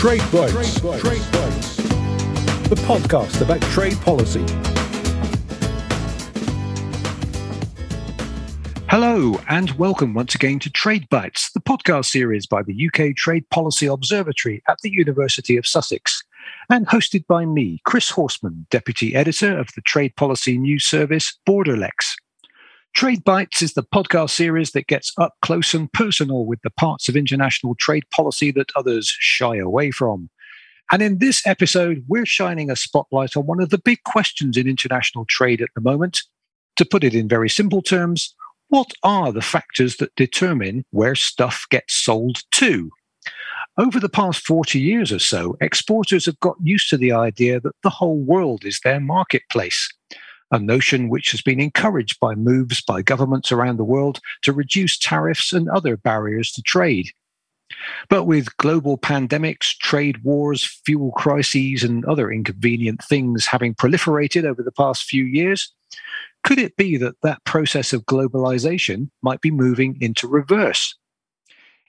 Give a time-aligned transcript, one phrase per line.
[0.00, 0.80] Trade Bites.
[0.80, 1.76] Trade Bites.
[1.76, 4.42] The podcast about trade policy.
[8.88, 13.46] Hello, and welcome once again to Trade Bites, the podcast series by the UK Trade
[13.50, 16.22] Policy Observatory at the University of Sussex,
[16.70, 22.14] and hosted by me, Chris Horseman, Deputy Editor of the Trade Policy News Service Borderlex.
[22.94, 27.08] Trade Bites is the podcast series that gets up close and personal with the parts
[27.08, 30.28] of international trade policy that others shy away from.
[30.92, 34.66] And in this episode, we're shining a spotlight on one of the big questions in
[34.66, 36.22] international trade at the moment.
[36.76, 38.34] To put it in very simple terms,
[38.68, 42.90] what are the factors that determine where stuff gets sold to?
[43.78, 47.76] Over the past 40 years or so, exporters have got used to the idea that
[47.82, 49.88] the whole world is their marketplace
[50.50, 54.98] a notion which has been encouraged by moves by governments around the world to reduce
[54.98, 57.10] tariffs and other barriers to trade.
[58.08, 64.62] But with global pandemics, trade wars, fuel crises, and other inconvenient things having proliferated over
[64.62, 65.72] the past few years,
[66.42, 70.96] could it be that that process of globalization might be moving into reverse?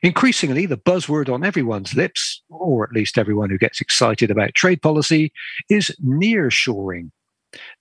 [0.04, 4.82] Increasingly, the buzzword on everyone's lips, or at least everyone who gets excited about trade
[4.82, 5.32] policy,
[5.70, 7.12] is nearshoring.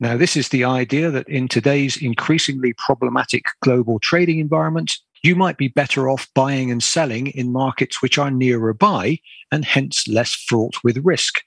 [0.00, 5.58] Now, this is the idea that in today's increasingly problematic global trading environment, you might
[5.58, 9.18] be better off buying and selling in markets which are nearer by
[9.52, 11.42] and hence less fraught with risk.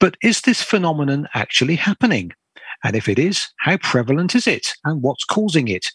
[0.00, 2.32] But is this phenomenon actually happening?
[2.84, 5.86] And if it is, how prevalent is it and what's causing it?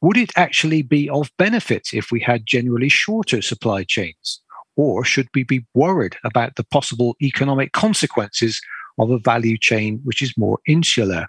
[0.00, 4.40] Would it actually be of benefit if we had generally shorter supply chains?
[4.76, 8.60] Or should we be worried about the possible economic consequences
[8.98, 11.26] of a value chain which is more insular.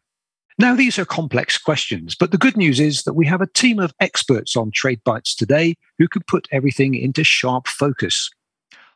[0.60, 3.80] Now, these are complex questions, but the good news is that we have a team
[3.80, 8.30] of experts on Trade Bites today who can put everything into sharp focus.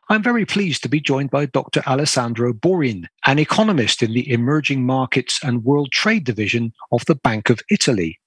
[0.08, 1.82] I'm very pleased to be joined by Dr.
[1.86, 7.50] Alessandro Borin, an economist in the Emerging Markets and World Trade Division of the Bank
[7.50, 8.18] of Italy.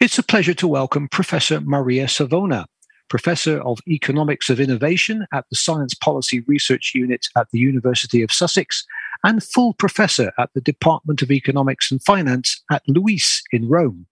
[0.00, 2.66] It's a pleasure to welcome Professor Maria Savona,
[3.08, 8.32] Professor of Economics of Innovation at the Science Policy Research Unit at the University of
[8.32, 8.84] Sussex
[9.24, 14.06] and full professor at the Department of Economics and Finance at LUISS in Rome.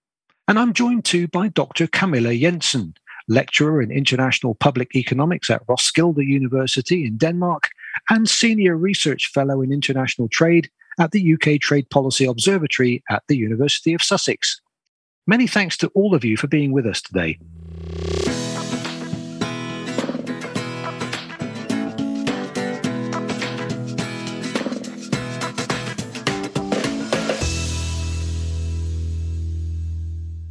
[0.48, 1.86] And I'm joined too by Dr.
[1.86, 2.94] Camilla Jensen,
[3.28, 7.70] lecturer in international public economics at Roskilde University in Denmark
[8.08, 13.36] and senior research fellow in international trade at the UK Trade Policy Observatory at the
[13.36, 14.60] University of Sussex.
[15.26, 17.38] Many thanks to all of you for being with us today.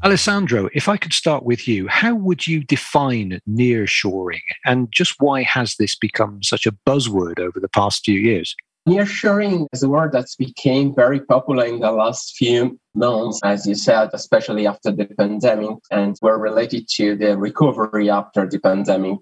[0.01, 5.43] Alessandro, if I could start with you, how would you define nearshoring and just why
[5.43, 8.55] has this become such a buzzword over the past few years?
[8.89, 13.75] Nearshoring is a word that's became very popular in the last few months, as you
[13.75, 19.19] said, especially after the pandemic, and were related to the recovery after the pandemic.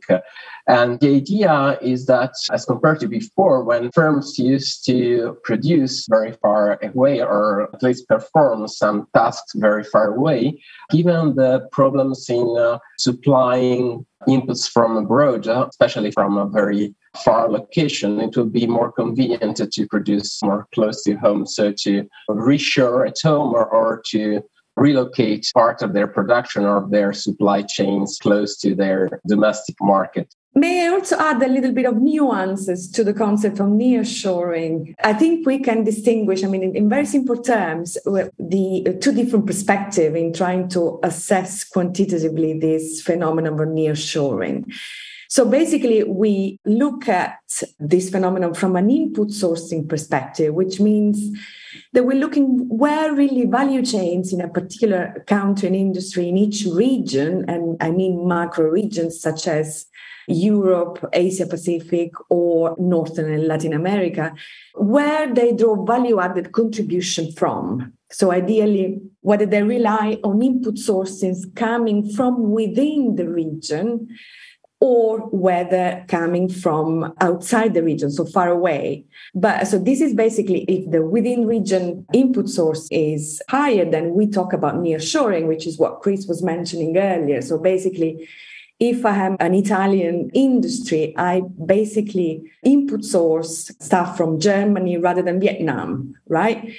[0.69, 6.31] And the idea is that, as compared to before, when firms used to produce very
[6.31, 10.61] far away or at least perform some tasks very far away,
[10.91, 17.49] given the problems in uh, supplying inputs from abroad, uh, especially from a very far
[17.49, 21.45] location, it will be more convenient to produce more close to home.
[21.45, 24.41] So to reshore at home or, or to
[24.77, 30.33] relocate part of their production or their supply chains close to their domestic market.
[30.53, 34.95] May I also add a little bit of nuances to the concept of nearshoring?
[35.03, 39.13] I think we can distinguish, I mean, in, in very simple terms, the uh, two
[39.13, 44.65] different perspectives in trying to assess quantitatively this phenomenon of nearshoring.
[45.29, 47.39] So basically, we look at
[47.79, 51.37] this phenomenon from an input sourcing perspective, which means
[51.93, 56.65] that we're looking where really value chains in a particular country and industry in each
[56.65, 59.85] region, and I mean macro regions such as
[60.27, 64.33] Europe, Asia Pacific, or Northern and Latin America,
[64.75, 67.93] where they draw value added contribution from.
[68.11, 74.07] So, ideally, whether they rely on input sources coming from within the region
[74.79, 79.03] or whether coming from outside the region, so far away.
[79.33, 84.27] But so this is basically if the within region input source is higher, then we
[84.27, 87.41] talk about nearshoring, which is what Chris was mentioning earlier.
[87.41, 88.29] So basically,
[88.79, 95.39] if I have an Italian industry, I basically input source stuff from Germany rather than
[95.39, 96.71] Vietnam, right?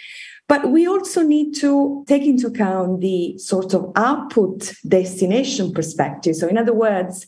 [0.47, 6.37] But we also need to take into account the sort of output destination perspective.
[6.37, 7.27] So, in other words,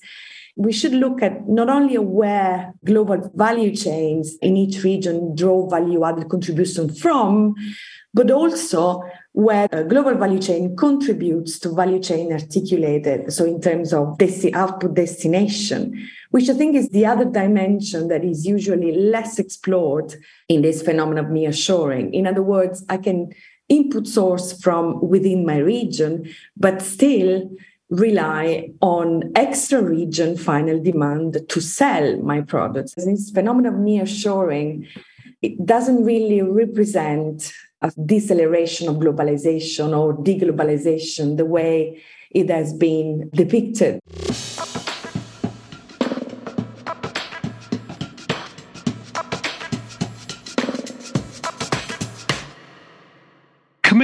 [0.60, 6.04] we should look at not only where global value chains in each region draw value
[6.04, 7.54] added contribution from,
[8.12, 9.02] but also
[9.32, 13.32] where a global value chain contributes to value chain articulated.
[13.32, 18.22] So, in terms of desti- output destination, which I think is the other dimension that
[18.22, 20.14] is usually less explored
[20.50, 22.12] in this phenomenon of nearshoring.
[22.12, 23.32] In other words, I can
[23.70, 27.48] input source from within my region, but still
[27.90, 32.94] rely on extra region final demand to sell my products.
[32.94, 34.86] This phenomenon of nearshoring
[35.42, 37.52] it doesn't really represent
[37.82, 44.00] a deceleration of globalization or deglobalization the way it has been depicted.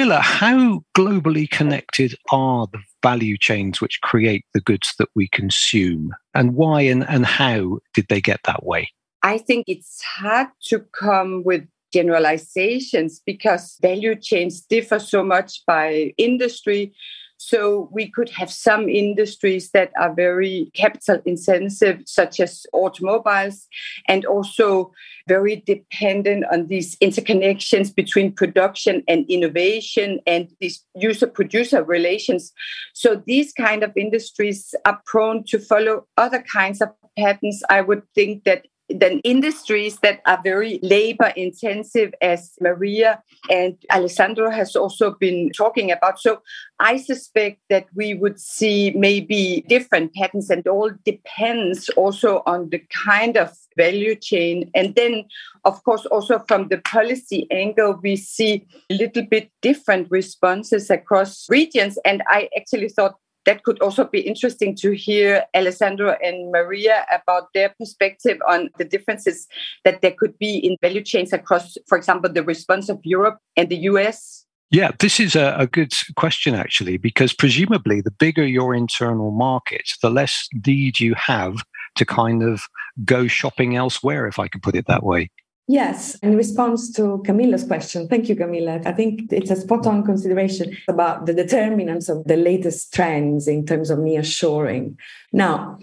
[0.07, 6.13] Camilla, how globally connected are the value chains which create the goods that we consume?
[6.33, 8.89] And why and, and how did they get that way?
[9.25, 16.15] I think it's hard to come with generalizations because value chains differ so much by
[16.19, 16.93] industry.
[17.39, 23.67] So we could have some industries that are very capital intensive, such as automobiles,
[24.09, 24.93] and also
[25.29, 32.53] very dependent on these interconnections between production and innovation and these user producer relations.
[32.95, 36.89] So these kind of industries are prone to follow other kinds of
[37.19, 37.63] patterns.
[37.69, 44.51] I would think that then industries that are very labor intensive as maria and alessandro
[44.51, 46.19] has also been talking about.
[46.21, 46.41] So
[46.79, 52.83] i suspect that we would see maybe different patterns and all depends also on the
[53.07, 54.71] kind of value chain.
[54.75, 55.25] And then
[55.65, 61.47] of course also from the policy angle we see a little bit different responses across
[61.49, 61.99] regions.
[62.05, 63.17] And i actually thought
[63.47, 68.85] that could also be interesting to hear Alessandro and Maria about their perspective on the
[68.85, 69.47] differences
[69.85, 73.69] that there could be in value chains across, for example, the response of Europe and
[73.69, 74.45] the US.
[74.71, 79.89] Yeah, this is a, a, good question, actually, because presumably the bigger your internal market,
[80.03, 81.55] the less need you have
[81.95, 82.63] to kind of
[83.05, 85.31] go shopping elsewhere, if I can put it that way.
[85.69, 88.81] Yes, in response to Camilla's question, thank you, Camilla.
[88.85, 93.67] I think it's a spot on consideration about the determinants of the latest trends in
[93.67, 94.95] terms of nearshoring.
[95.33, 95.79] Now,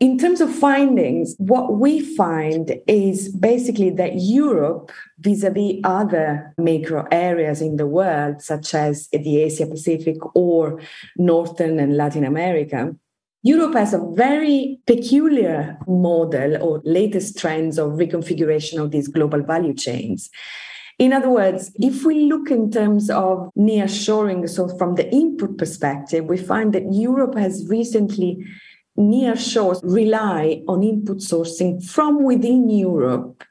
[0.00, 4.90] in terms of findings, what we find is basically that Europe,
[5.20, 10.80] vis a vis other macro areas in the world, such as the Asia Pacific or
[11.16, 12.96] Northern and Latin America,
[13.46, 19.74] Europe has a very peculiar model or latest trends of reconfiguration of these global value
[19.74, 20.30] chains.
[20.98, 26.24] In other words, if we look in terms of nearshoring, so from the input perspective,
[26.24, 28.42] we find that Europe has recently
[28.98, 33.44] nearshore rely on input sourcing from within Europe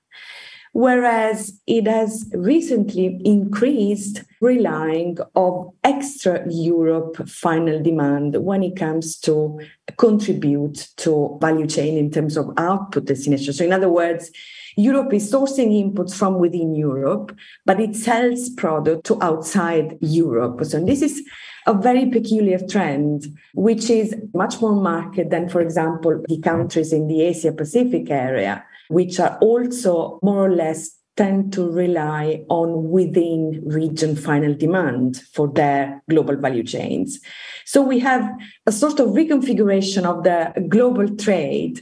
[0.74, 9.60] whereas it has recently increased relying of extra Europe final demand when it comes to
[9.98, 13.54] contribute to value chain in terms of output destination.
[13.54, 14.32] So in other words,
[14.76, 20.66] Europe is sourcing inputs from within Europe, but it sells product to outside Europe.
[20.66, 21.24] So this is
[21.68, 27.08] a very peculiar trend, which is much more marked than, for example, the countries in
[27.08, 33.62] the Asia Pacific area, which are also more or less tend to rely on within
[33.66, 37.20] region final demand for their global value chains.
[37.66, 38.28] So we have
[38.66, 41.82] a sort of reconfiguration of the global trade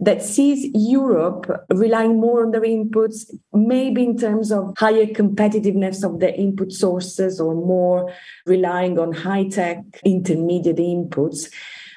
[0.00, 6.20] that sees Europe relying more on their inputs, maybe in terms of higher competitiveness of
[6.20, 8.12] the input sources or more
[8.46, 11.52] relying on high tech intermediate inputs.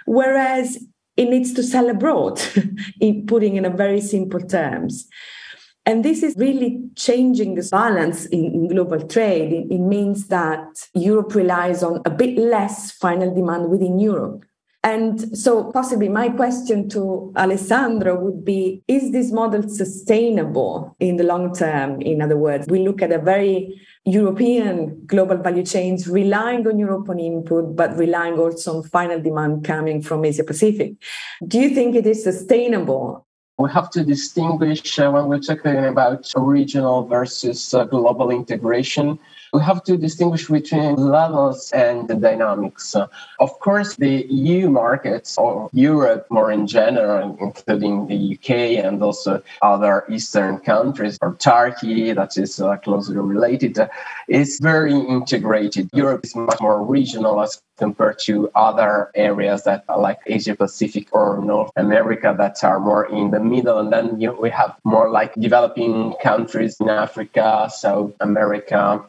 [0.05, 0.83] Whereas
[1.17, 2.41] it needs to sell abroad,
[3.01, 5.07] in putting in a very simple terms.
[5.85, 9.51] And this is really changing this balance in, in global trade.
[9.51, 14.45] It, it, means that Europe relies on a bit less final demand within Europe.
[14.83, 21.23] And so, possibly, my question to Alessandro would be Is this model sustainable in the
[21.23, 22.01] long term?
[22.01, 27.19] In other words, we look at a very European global value chains relying on European
[27.19, 30.93] input, but relying also on final demand coming from Asia Pacific.
[31.47, 33.27] Do you think it is sustainable?
[33.59, 39.19] We have to distinguish uh, when we're talking about regional versus uh, global integration.
[39.53, 42.95] We have to distinguish between levels and the dynamics.
[43.39, 49.41] Of course, the EU markets or Europe more in general, including the UK and also
[49.61, 53.77] other Eastern countries or Turkey, that is uh, closely related,
[54.27, 55.89] is very integrated.
[55.93, 61.07] Europe is much more regional as compared to other areas that are like Asia Pacific
[61.11, 63.79] or North America that are more in the middle.
[63.79, 69.03] And then you, we have more like developing countries in Africa, South America,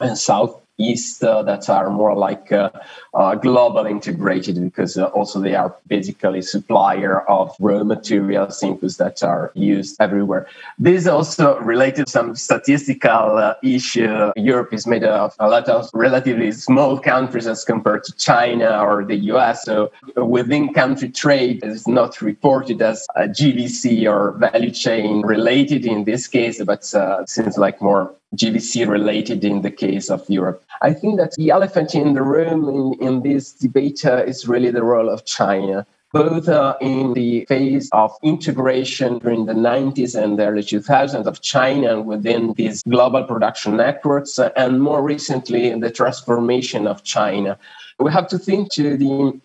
[0.00, 2.70] and Southeast uh, that are more like uh,
[3.14, 9.52] uh, global integrated because also they are basically supplier of raw materials inputs that are
[9.54, 10.48] used everywhere.
[10.78, 14.32] This is also related to some statistical issue.
[14.36, 19.04] Europe is made of a lot of relatively small countries as compared to china or
[19.04, 25.22] the us so within country trade is not reported as a gvc or value chain
[25.22, 30.28] related in this case but uh, seems like more GVC related in the case of
[30.28, 30.64] Europe.
[30.82, 34.70] I think that the elephant in the room in, in this debate uh, is really
[34.70, 35.86] the role of China.
[36.12, 41.40] Both uh, in the phase of integration during the 90s and the early 2000s of
[41.42, 47.58] China within these global production networks, uh, and more recently in the transformation of China.
[47.98, 49.40] We have to think to the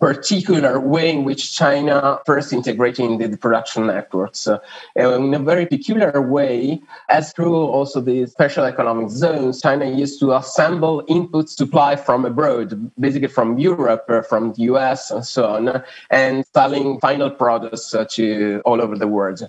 [0.00, 4.58] particular way in which China first integrated into the production networks uh,
[4.96, 10.32] in a very peculiar way, as through also the special economic zones, China used to
[10.32, 15.82] assemble input supply from abroad, basically from Europe, uh, from the US, and so on,
[16.10, 19.46] and selling final products uh, to all over the world.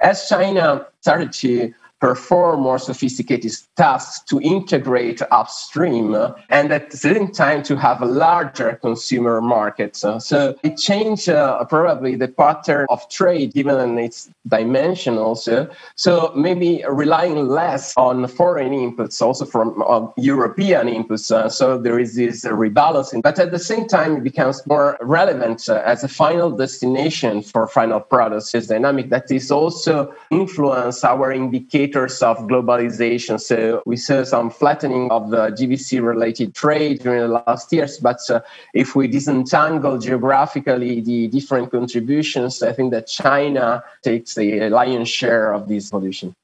[0.00, 1.72] As China started to
[2.02, 6.16] perform more sophisticated tasks to integrate upstream
[6.50, 9.94] and at the same time to have a larger consumer market.
[9.94, 15.70] So it changed uh, probably the pattern of trade given its dimension also.
[15.94, 21.30] So maybe relying less on foreign inputs, also from uh, European inputs.
[21.30, 25.68] Uh, so there is this rebalancing, but at the same time it becomes more relevant
[25.68, 28.50] uh, as a final destination for final products.
[28.50, 33.40] This dynamic that is also influence our indicator indicators of globalization.
[33.40, 37.98] So we saw some flattening of the GVC related trade during the last years.
[37.98, 38.40] But uh,
[38.74, 45.52] if we disentangle geographically the different contributions, I think that China takes the lion's share
[45.52, 46.34] of this evolution.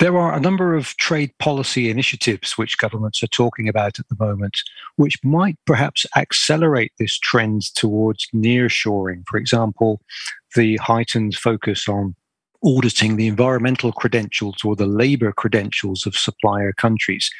[0.00, 4.16] There are a number of trade policy initiatives which governments are talking about at the
[4.18, 4.58] moment,
[4.96, 9.22] which might perhaps accelerate this trend towards nearshoring.
[9.28, 10.00] For example,
[10.56, 12.16] the heightened focus on
[12.64, 17.30] auditing the environmental credentials or the labor credentials of supplier countries.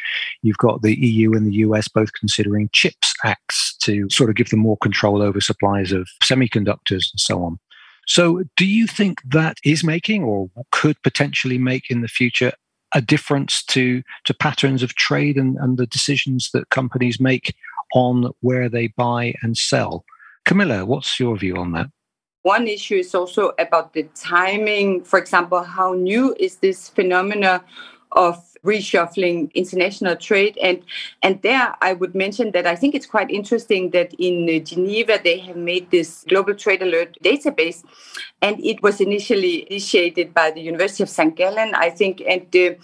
[0.43, 4.51] You've got the EU and the US both considering CHIPS acts to sort of give
[4.51, 7.59] them more control over supplies of semiconductors and so on.
[8.07, 12.53] So, do you think that is making or could potentially make in the future
[12.95, 17.55] a difference to, to patterns of trade and, and the decisions that companies make
[17.95, 20.05] on where they buy and sell?
[20.45, 21.89] Camilla, what's your view on that?
[22.45, 25.03] One issue is also about the timing.
[25.03, 27.65] For example, how new is this phenomena
[28.15, 30.59] of reshuffling international trade.
[30.61, 30.83] And
[31.23, 35.21] and there I would mention that I think it's quite interesting that in uh, Geneva
[35.23, 37.85] they have made this global trade alert database,
[38.41, 41.37] and it was initially initiated by the University of St.
[41.37, 42.23] Gallen, I think.
[42.27, 42.75] And uh,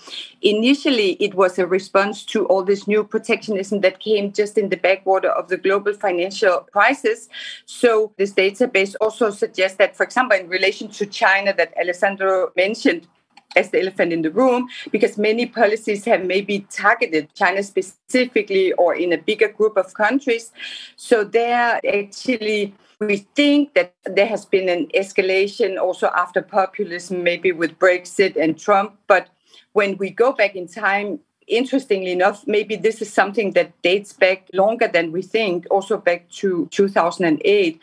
[0.42, 4.76] initially it was a response to all this new protectionism that came just in the
[4.76, 7.28] backwater of the global financial crisis.
[7.64, 13.06] So this database also suggests that, for example, in relation to China that Alessandro mentioned
[13.56, 18.94] as the elephant in the room because many policies have maybe targeted China specifically or
[18.94, 20.52] in a bigger group of countries.
[20.96, 27.50] So there actually we think that there has been an escalation also after populism, maybe
[27.50, 28.98] with Brexit and Trump.
[29.06, 29.28] But
[29.72, 34.48] when we go back in time, interestingly enough, maybe this is something that dates back
[34.54, 37.80] longer than we think, also back to 2008.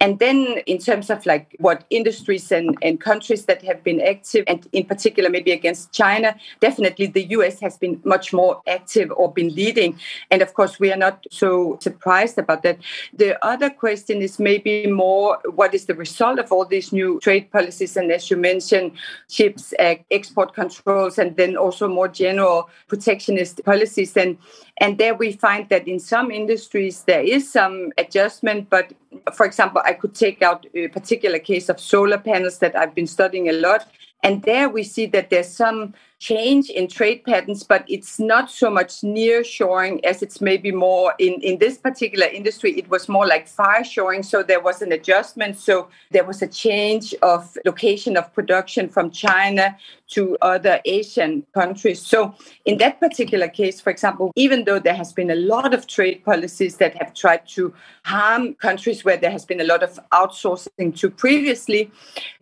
[0.00, 4.44] And then, in terms of like what industries and, and countries that have been active,
[4.48, 9.30] and in particular, maybe against China, definitely the US has been much more active or
[9.30, 9.98] been leading.
[10.30, 12.78] And of course, we are not so surprised about that.
[13.12, 17.50] The other question is maybe more what is the result of all these new trade
[17.50, 17.96] policies?
[17.96, 18.92] And as you mentioned,
[19.28, 19.74] CHIPS
[20.10, 24.38] export controls, and then also more general protection protectionist policies and
[24.78, 28.92] and there we find that in some industries there is some adjustment but
[29.34, 33.06] for example i could take out a particular case of solar panels that i've been
[33.06, 33.86] studying a lot
[34.22, 38.70] and there we see that there's some change in trade patterns, but it's not so
[38.70, 43.26] much near shoring as it's maybe more in, in this particular industry, it was more
[43.26, 44.22] like far shoring.
[44.22, 45.58] So there was an adjustment.
[45.58, 49.76] So there was a change of location of production from China
[50.10, 52.00] to other Asian countries.
[52.00, 55.86] So, in that particular case, for example, even though there has been a lot of
[55.86, 57.72] trade policies that have tried to
[58.04, 61.90] harm countries where there has been a lot of outsourcing to previously,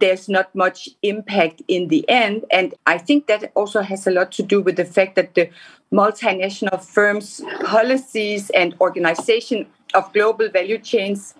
[0.01, 2.45] there's not much impact in the end.
[2.51, 5.51] And I think that also has a lot to do with the fact that the
[5.93, 11.35] multinational firms' policies and organization of global value chains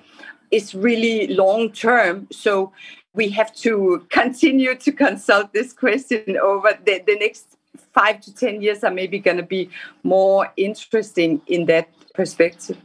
[0.51, 2.27] is really long term.
[2.33, 2.73] So
[3.15, 7.57] we have to continue to consult this question over the, the next
[7.93, 9.71] five to 10 years are maybe going to be
[10.03, 12.77] more interesting in that perspective.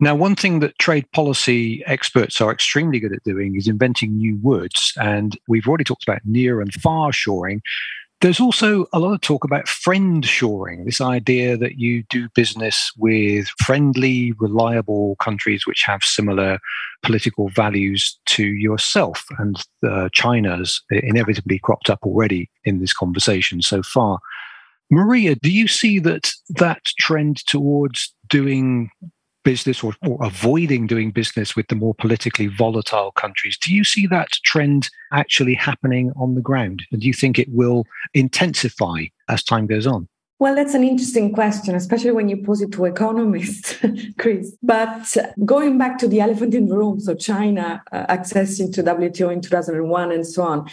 [0.00, 4.36] Now, one thing that trade policy experts are extremely good at doing is inventing new
[4.42, 4.92] words.
[5.00, 7.62] And we've already talked about near and far shoring.
[8.24, 12.90] There's also a lot of talk about friend shoring, this idea that you do business
[12.96, 16.58] with friendly, reliable countries which have similar
[17.02, 19.26] political values to yourself.
[19.38, 24.20] And uh, China's inevitably cropped up already in this conversation so far.
[24.90, 28.88] Maria, do you see that that trend towards doing
[29.44, 33.56] business or, or, avoiding doing business with the more politically volatile countries.
[33.58, 36.82] Do you see that trend actually happening on the ground?
[36.90, 40.08] And do you think it will intensify as time goes on?
[40.40, 43.78] Well, that's an interesting question, especially when you pose it to economists,
[44.18, 44.56] Chris.
[44.62, 49.32] But going back to the elephant in the room, so China uh, accessing to WTO
[49.32, 50.68] in 2001 and so on,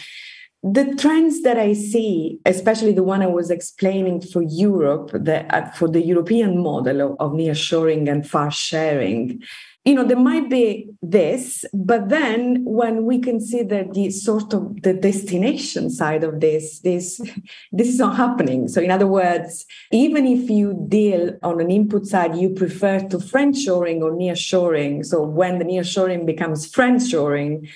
[0.62, 5.70] the trends that I see, especially the one I was explaining for Europe, the, uh,
[5.72, 9.42] for the European model of, of nearshoring and far shoring,
[9.84, 14.94] you know, there might be this, but then when we consider the sort of the
[14.94, 17.20] destination side of this, this
[17.72, 18.68] this is not happening.
[18.68, 23.18] So, in other words, even if you deal on an input side, you prefer to
[23.18, 25.04] friendshoring or nearshoring.
[25.04, 27.68] So, when the nearshoring becomes friendshoring,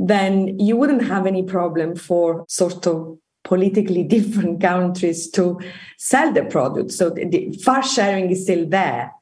[0.00, 5.60] then you wouldn't have any problem for sort of politically different countries to
[5.98, 6.90] sell the product.
[6.90, 9.12] So the, the far shoring is still there.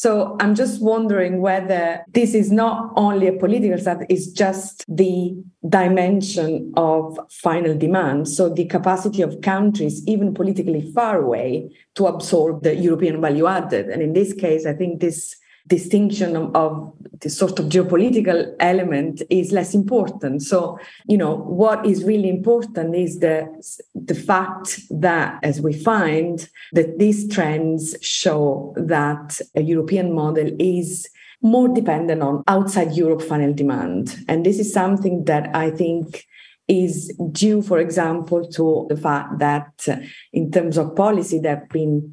[0.00, 5.34] So I'm just wondering whether this is not only a political side, it's just the
[5.68, 8.28] dimension of final demand.
[8.28, 13.86] So the capacity of countries, even politically far away, to absorb the European value added.
[13.86, 15.34] And in this case, I think this
[15.68, 20.42] distinction of, of the sort of geopolitical element is less important.
[20.42, 23.46] So, you know, what is really important is the,
[23.94, 31.08] the fact that, as we find, that these trends show that a European model is
[31.40, 34.16] more dependent on outside Europe final demand.
[34.28, 36.26] And this is something that I think
[36.66, 39.86] is due, for example, to the fact that
[40.32, 42.12] in terms of policy, there have been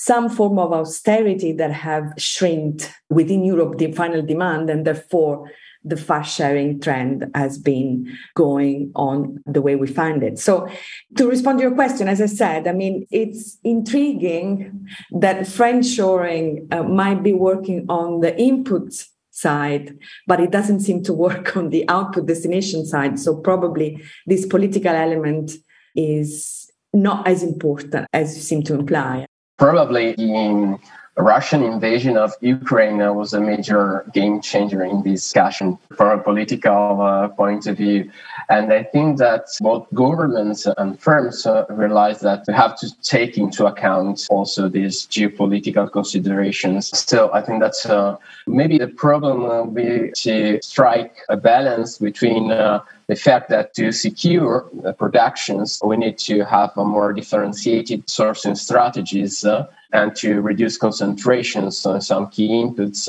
[0.00, 5.50] some form of austerity that have shrinked within Europe the final demand, and therefore
[5.82, 10.38] the far shoring trend has been going on the way we find it.
[10.38, 10.68] So,
[11.16, 16.84] to respond to your question, as I said, I mean, it's intriguing that friendshoring uh,
[16.84, 18.94] might be working on the input
[19.32, 23.18] side, but it doesn't seem to work on the output destination side.
[23.18, 25.54] So, probably this political element
[25.96, 29.26] is not as important as you seem to imply
[29.58, 30.78] probably the
[31.18, 37.02] Russian invasion of Ukraine was a major game changer in this discussion from a political
[37.02, 38.10] uh, point of view.
[38.48, 43.36] And I think that both governments and firms uh, realize that we have to take
[43.36, 46.96] into account also these geopolitical considerations.
[46.96, 52.52] Still, I think that's uh, maybe the problem will be to strike a balance between
[52.52, 58.56] uh, the fact that to secure productions, we need to have a more differentiated sourcing
[58.56, 63.08] strategies uh, and to reduce concentrations on some key inputs.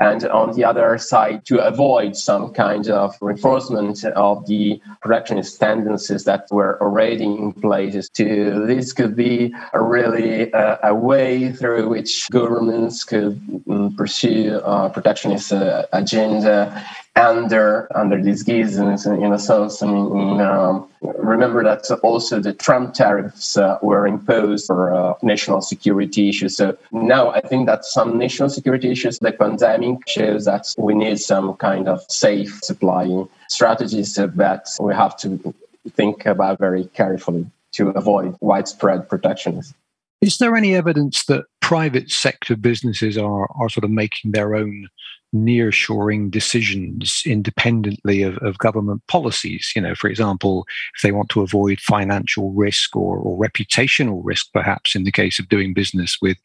[0.00, 6.24] And on the other side, to avoid some kind of reinforcement of the protectionist tendencies
[6.24, 8.08] that were already in place.
[8.08, 14.88] To this could be a really a way through which governments could um, pursue a
[14.88, 16.82] protectionist uh, agenda
[17.20, 19.82] under under these guise in, in a sense.
[19.82, 25.60] I mean, um, remember that also the Trump tariffs uh, were imposed for uh, national
[25.60, 26.56] security issues.
[26.56, 31.18] So now I think that some national security issues, the pandemic shows that we need
[31.18, 35.54] some kind of safe supply strategies that we have to
[35.90, 39.74] think about very carefully to avoid widespread protectionism.
[40.20, 44.88] Is there any evidence that private sector businesses are, are sort of making their own
[45.34, 49.72] nearshoring decisions independently of, of government policies.
[49.76, 50.66] You know, for example,
[50.96, 55.38] if they want to avoid financial risk or, or reputational risk, perhaps in the case
[55.38, 56.36] of doing business with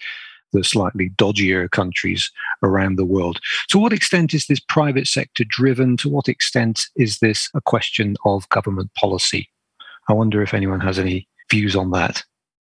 [0.54, 2.32] the slightly dodgier countries
[2.64, 3.40] around the world.
[3.70, 5.98] To what extent is this private sector driven?
[5.98, 9.50] To what extent is this a question of government policy?
[10.08, 12.24] I wonder if anyone has any views on that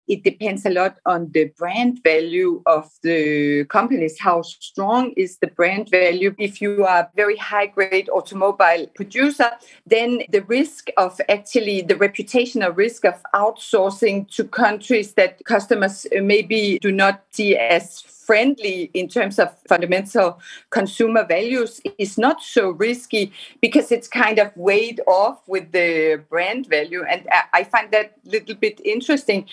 [0.08, 4.18] it depends a lot on the brand value of the companies.
[4.18, 6.34] How strong is the brand value?
[6.38, 9.50] If you are a very high grade automobile producer,
[9.86, 16.78] then the risk of actually the reputational risk of outsourcing to countries that customers maybe
[16.80, 20.40] do not see as friendly in terms of fundamental
[20.70, 26.66] consumer values is not so risky because it's kind of weighed off with the brand
[26.66, 27.04] value.
[27.08, 29.46] And I find that a little bit interesting.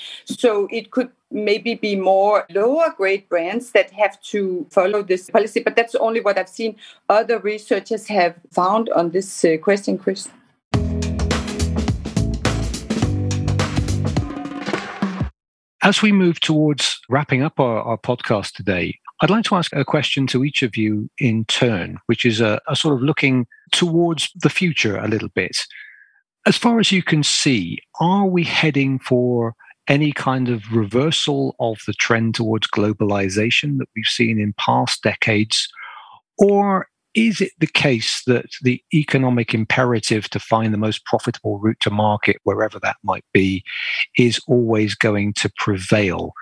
[0.43, 5.62] So it could maybe be more lower grade brands that have to follow this policy.
[5.62, 6.75] But that's only what I've seen
[7.08, 10.27] other researchers have found on this uh, question, Chris.
[15.82, 19.86] As we move towards wrapping up our, our, podcast today, I'd like to ask a
[19.86, 24.29] question to each of you in turn, which is a, a sort of looking towards
[24.36, 25.58] the future a little bit.
[26.45, 29.56] As far as you can see, are we heading for
[29.87, 35.67] any kind of reversal of the trend towards globalization that we've seen in past decades?
[36.37, 41.79] Or is it the case that the economic imperative to find the most profitable route
[41.81, 43.63] to market, wherever that might be,
[44.17, 46.33] is always going to prevail?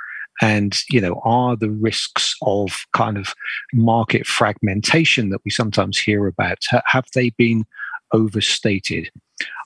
[0.41, 3.33] And, you know, are the risks of kind of
[3.73, 7.65] market fragmentation that we sometimes hear about, have they been
[8.13, 9.11] overstated?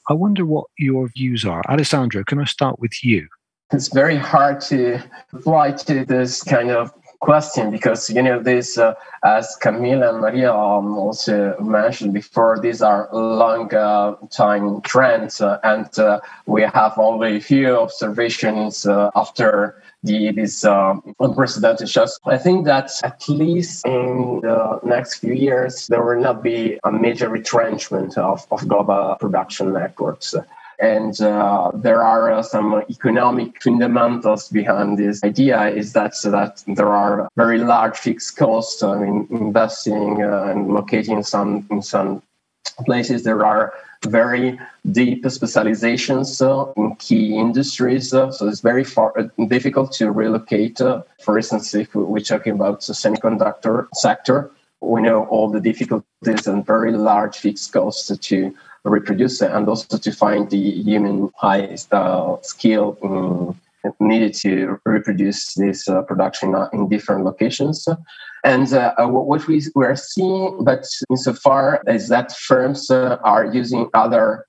[0.10, 1.62] I wonder what your views are.
[1.70, 3.28] Alessandro, can I start with you?
[3.72, 5.00] It's very hard to
[5.32, 10.54] reply to this kind of question because you know this uh, as camilla and maria
[10.54, 16.94] um, also mentioned before these are long uh, time trends uh, and uh, we have
[16.98, 22.20] only a few observations uh, after the, these um, unprecedented shocks.
[22.26, 26.92] I think that at least in the next few years, there will not be a
[26.92, 30.36] major retrenchment of, of global production networks.
[30.80, 36.64] And uh, there are uh, some economic fundamentals behind this idea is that, so that
[36.68, 42.22] there are very large fixed costs I investing uh, and locating some, in some
[42.86, 43.24] places.
[43.24, 44.60] There are very
[44.92, 48.14] deep specializations uh, in key industries.
[48.14, 50.82] Uh, so it's very far, uh, difficult to relocate.
[50.82, 56.48] Uh, for instance, if we're talking about the semiconductor sector, we know all the difficulties
[56.48, 58.56] and very large fixed costs to
[58.86, 63.60] reproduce it and also to find the human high uh, skill um,
[64.00, 67.88] needed to reproduce this uh, production in different locations.
[68.44, 73.90] And uh, uh what we are seeing, but insofar as that firms uh, are using
[73.94, 74.46] other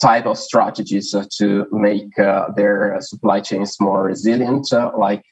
[0.00, 5.24] type of strategies uh, to make uh, their supply chains more resilient, uh, like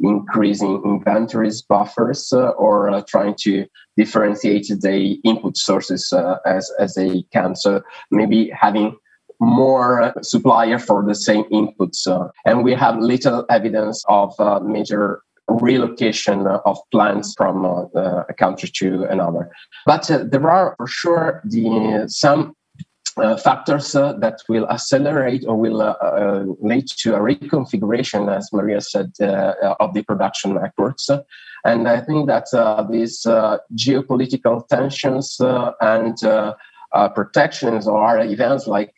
[0.00, 6.12] increasing inventories buffers or trying to differentiate the input sources
[6.46, 7.56] as, as they can.
[7.56, 8.96] So maybe having
[9.40, 12.06] more supplier for the same inputs.
[12.44, 19.04] and we have little evidence of major relocation of plants from uh, a country to
[19.04, 19.50] another.
[19.86, 22.54] But uh, there are for sure the some
[23.16, 28.48] uh, factors uh, that will accelerate or will uh, uh lead to a reconfiguration, as
[28.52, 31.10] Maria said, uh, of the production networks.
[31.64, 33.22] And I think that uh, these
[33.74, 35.36] geopolitical tensions
[35.80, 36.16] and
[37.14, 38.94] protections or events like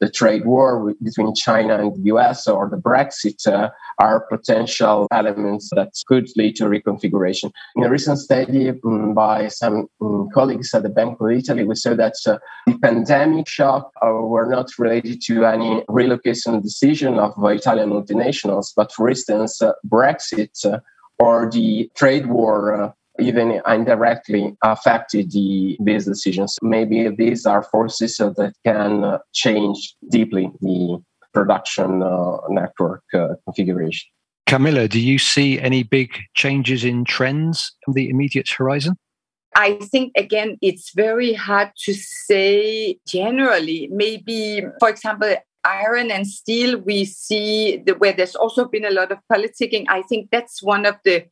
[0.00, 5.68] the trade war between China and the US or the Brexit uh, are potential elements
[5.76, 7.52] that could lead to reconfiguration.
[7.76, 11.74] In a recent study um, by some um, colleagues at the Bank of Italy, we
[11.74, 17.34] saw that uh, the pandemic shock uh, were not related to any relocation decision of
[17.44, 20.78] Italian multinationals, but for instance, uh, Brexit uh,
[21.18, 26.58] or the trade war uh, even indirectly affected the, these decisions.
[26.62, 31.02] Maybe these are forces that can uh, change deeply the
[31.32, 34.08] production uh, network uh, configuration.
[34.46, 38.96] Camilla, do you see any big changes in trends on the immediate horizon?
[39.54, 43.88] I think, again, it's very hard to say generally.
[43.92, 49.12] Maybe, for example, iron and steel, we see the, where there's also been a lot
[49.12, 49.84] of politicking.
[49.88, 51.24] I think that's one of the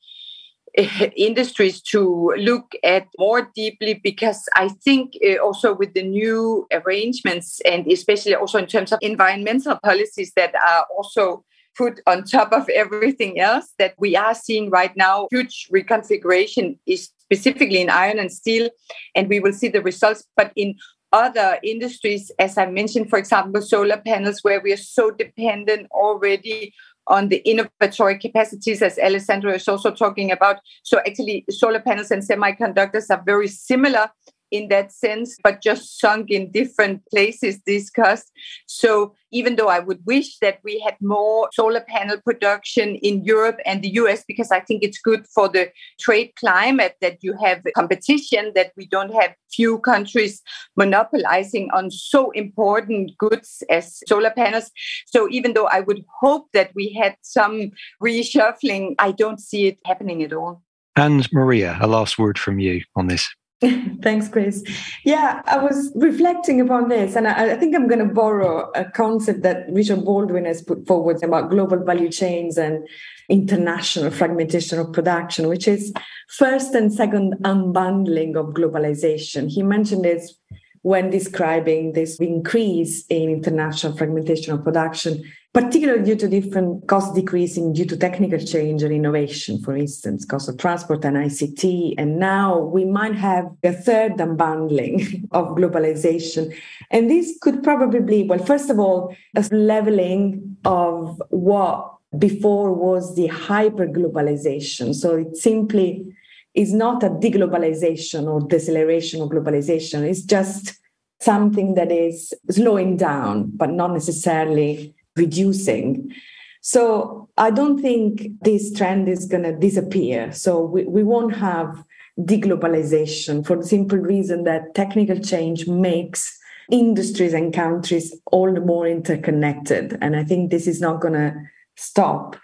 [1.17, 7.61] industries to look at more deeply because I think uh, also with the new arrangements
[7.65, 11.45] and especially also in terms of environmental policies that are also
[11.77, 17.11] put on top of everything else that we are seeing right now huge reconfiguration is
[17.19, 18.69] specifically in iron and steel
[19.15, 20.25] and we will see the results.
[20.37, 20.75] But in
[21.13, 26.75] other industries as i mentioned for example solar panels where we are so dependent already
[27.09, 30.59] on the innovatory capacities, as Alessandro is also talking about.
[30.83, 34.11] So actually, solar panels and semiconductors are very similar
[34.51, 38.31] in that sense, but just sunk in different places discussed.
[38.67, 43.59] So even though I would wish that we had more solar panel production in Europe
[43.67, 47.63] and the US, because I think it's good for the trade climate that you have
[47.75, 50.43] competition, that we don't have few countries
[50.77, 54.71] monopolizing on so important goods as solar panels.
[55.07, 59.79] So even though I would hope that we had some reshuffling, I don't see it
[59.85, 60.63] happening at all.
[60.97, 63.29] And Maria, a last word from you on this.
[64.03, 64.63] Thanks, Chris.
[65.05, 68.85] Yeah, I was reflecting upon this, and I, I think I'm going to borrow a
[68.85, 72.87] concept that Richard Baldwin has put forward about global value chains and
[73.29, 75.93] international fragmentation of production, which is
[76.29, 79.51] first and second unbundling of globalization.
[79.51, 80.35] He mentioned this
[80.83, 87.73] when describing this increase in international fragmentation of production particularly due to different cost decreasing
[87.73, 91.95] due to technical change and innovation, for instance, cost of transport and ICT.
[91.97, 96.55] And now we might have a third unbundling of globalization.
[96.91, 103.17] And this could probably be, well, first of all, a leveling of what before was
[103.17, 104.95] the hyper globalization.
[104.95, 106.07] So it simply
[106.55, 110.03] is not a deglobalization or deceleration of globalization.
[110.03, 110.79] It's just
[111.21, 116.13] something that is slowing down, but not necessarily reducing.
[116.61, 120.33] So I don't think this trend is going to disappear.
[120.33, 121.85] So we, we won't have
[122.21, 126.37] deglobalization for the simple reason that technical change makes
[126.71, 129.97] industries and countries all the more interconnected.
[130.01, 131.35] And I think this is not going to
[131.77, 132.37] stop.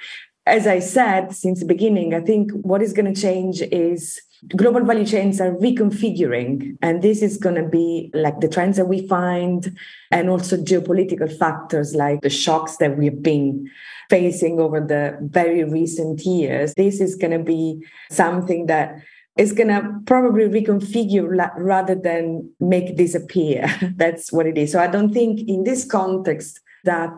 [0.47, 4.21] As I said since the beginning, I think what is going to change is
[4.57, 8.87] global value chains are reconfiguring and this is going to be like the trends that
[8.87, 9.77] we find
[10.11, 13.69] and also geopolitical factors like the shocks that we've been
[14.11, 16.75] facing over the very recent years.
[16.75, 18.97] This is going to be something that
[19.37, 23.67] is going to probably reconfigure rather than make disappear.
[23.97, 24.73] That's what it is.
[24.73, 27.13] So i don't think in this context that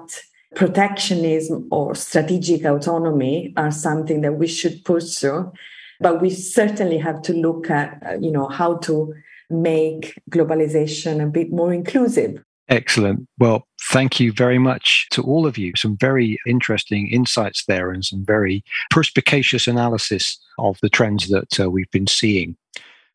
[0.55, 5.53] protectionism or strategic autonomy are something that we should pursue
[6.01, 9.15] but we certainly have to look at, uh, you know, how to
[9.51, 12.43] make globalization a bit more inclusive.
[12.69, 13.29] Excellent.
[13.39, 15.73] Well, thank you very much to all of you.
[15.77, 21.71] Some very interesting insights there and some very perspicacious analysis of the trends that uh,
[21.71, 22.57] we've been seeing.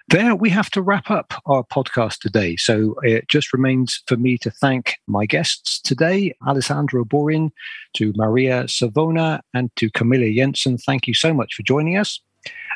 [0.07, 2.55] There, we have to wrap up our podcast today.
[2.55, 7.51] So it just remains for me to thank my guests today, Alessandro Borin,
[7.95, 10.77] to Maria Savona, and to Camilla Jensen.
[10.77, 12.19] Thank you so much for joining us.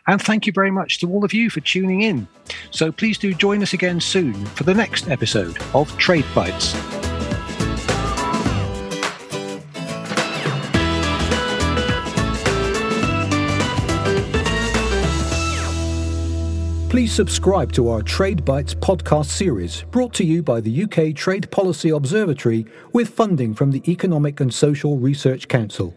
[0.07, 2.27] And thank you very much to all of you for tuning in.
[2.71, 6.75] So please do join us again soon for the next episode of Trade Bites.
[16.95, 21.51] Please subscribe to our Trade Bites podcast series, brought to you by the UK Trade
[21.51, 25.93] Policy Observatory with funding from the Economic and Social Research Council.